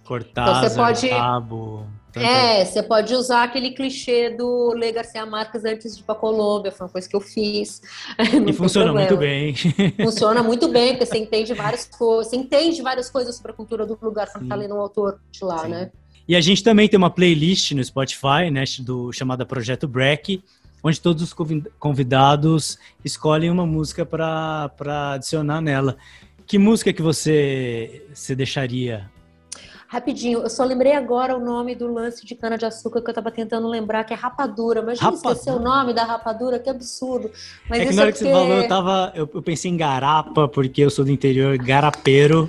[0.06, 1.10] Cortázar, então, você pode...
[1.10, 1.86] Cabo...
[2.16, 6.72] É, você pode usar aquele clichê do Lê Garcia Marques antes de ir pra Colômbia,
[6.72, 7.82] foi uma coisa que eu fiz.
[8.48, 9.54] E funciona muito bem.
[10.04, 13.86] Funciona muito bem, porque você entende várias coisas, você entende várias coisas sobre a cultura
[13.86, 15.70] do lugar quando tá lendo um autor de lá, Sim.
[15.70, 15.92] né?
[16.28, 20.44] E a gente também tem uma playlist no Spotify, né, do chamada Projeto Break,
[20.84, 21.36] onde todos os
[21.78, 25.98] convidados escolhem uma música para adicionar nela.
[26.46, 29.10] Que música que você, você deixaria?
[29.88, 33.68] Rapidinho, eu só lembrei agora o nome do lance de cana-de-açúcar que eu estava tentando
[33.68, 34.84] lembrar, que é rapadura.
[34.84, 37.32] Mas já esqueci o nome da rapadura, que absurdo.
[37.68, 38.24] Mas é que na hora é porque...
[38.24, 41.58] que você falou, eu, tava, eu, eu pensei em garapa, porque eu sou do interior,
[41.58, 42.48] garapeiro.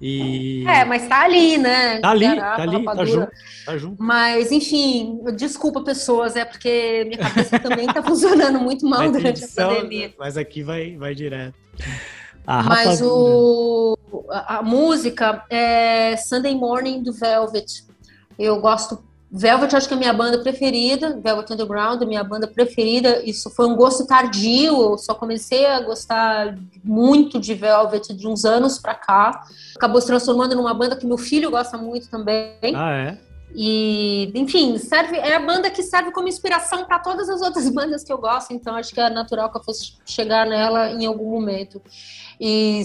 [0.00, 0.64] E...
[0.66, 2.00] É, mas tá ali, né?
[2.00, 3.32] Tá ali, Garapa, tá ali, tá junto,
[3.66, 4.02] tá junto.
[4.02, 9.42] Mas, enfim, desculpa pessoas, é porque minha cabeça também tá funcionando muito mal vai durante
[9.42, 10.14] edição, a pandemia.
[10.18, 11.54] Mas aqui vai, vai direto.
[12.46, 13.98] A mas o,
[14.30, 17.84] a, a, música é Sunday Morning do Velvet.
[18.38, 23.22] Eu gosto Velvet acho que é a minha banda preferida, Velvet Underground, minha banda preferida.
[23.24, 28.44] Isso foi um gosto tardio, eu só comecei a gostar muito de Velvet de uns
[28.44, 29.42] anos pra cá.
[29.76, 32.74] Acabou se transformando numa banda que meu filho gosta muito também.
[32.74, 33.18] Ah, é?
[33.54, 38.04] E, enfim, serve, é a banda que serve como inspiração para todas as outras bandas
[38.04, 41.30] que eu gosto, então acho que é natural que eu fosse chegar nela em algum
[41.30, 41.82] momento.
[42.40, 42.82] E,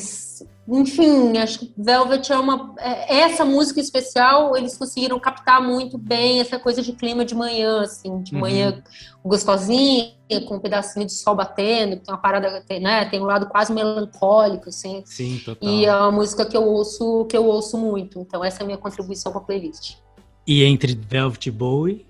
[0.68, 2.76] enfim, acho que Velvet é uma.
[2.78, 7.82] É, essa música especial, eles conseguiram captar muito bem essa coisa de clima de manhã,
[7.82, 8.42] assim, de uhum.
[8.42, 8.84] manhã
[9.24, 10.12] gostosinha,
[10.46, 13.06] com um pedacinho de sol batendo, tem uma parada, né?
[13.06, 15.02] Tem um lado quase melancólico, assim.
[15.06, 15.70] Sim, total.
[15.70, 18.20] E é uma música que eu ouço, que eu ouço muito.
[18.20, 19.96] Então, essa é a minha contribuição com a playlist.
[20.46, 22.06] E entre Velvet Bowie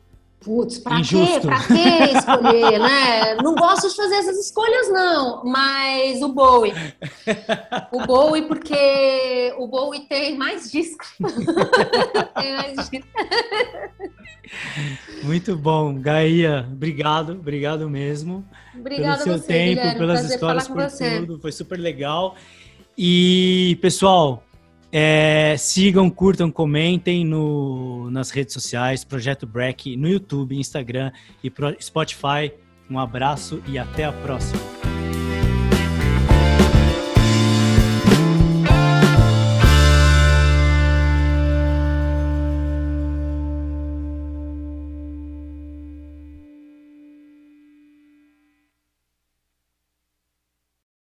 [0.46, 1.41] Putz, pra Injusto.
[1.41, 1.48] quê?
[1.48, 3.34] Pra quê escolher, né?
[3.41, 5.43] Não gosto de fazer essas escolhas, não.
[5.43, 6.72] Mas o Bowie.
[7.91, 11.08] O Bowie, porque o Bowie tem mais discos.
[12.39, 13.00] tem mais discos.
[15.24, 15.96] Muito bom.
[15.96, 18.48] Gaia, obrigado, obrigado mesmo.
[18.78, 20.00] Obrigada pelo seu você, tempo, Guilherme.
[20.00, 21.39] pelas histórias, por tudo.
[21.39, 22.36] Foi super legal.
[22.96, 24.45] E, pessoal,
[24.98, 31.12] é, sigam, curtam, comentem no, nas redes sociais, Projeto Break, no YouTube, Instagram
[31.43, 32.54] e Spotify.
[32.89, 34.84] Um abraço e até a próxima.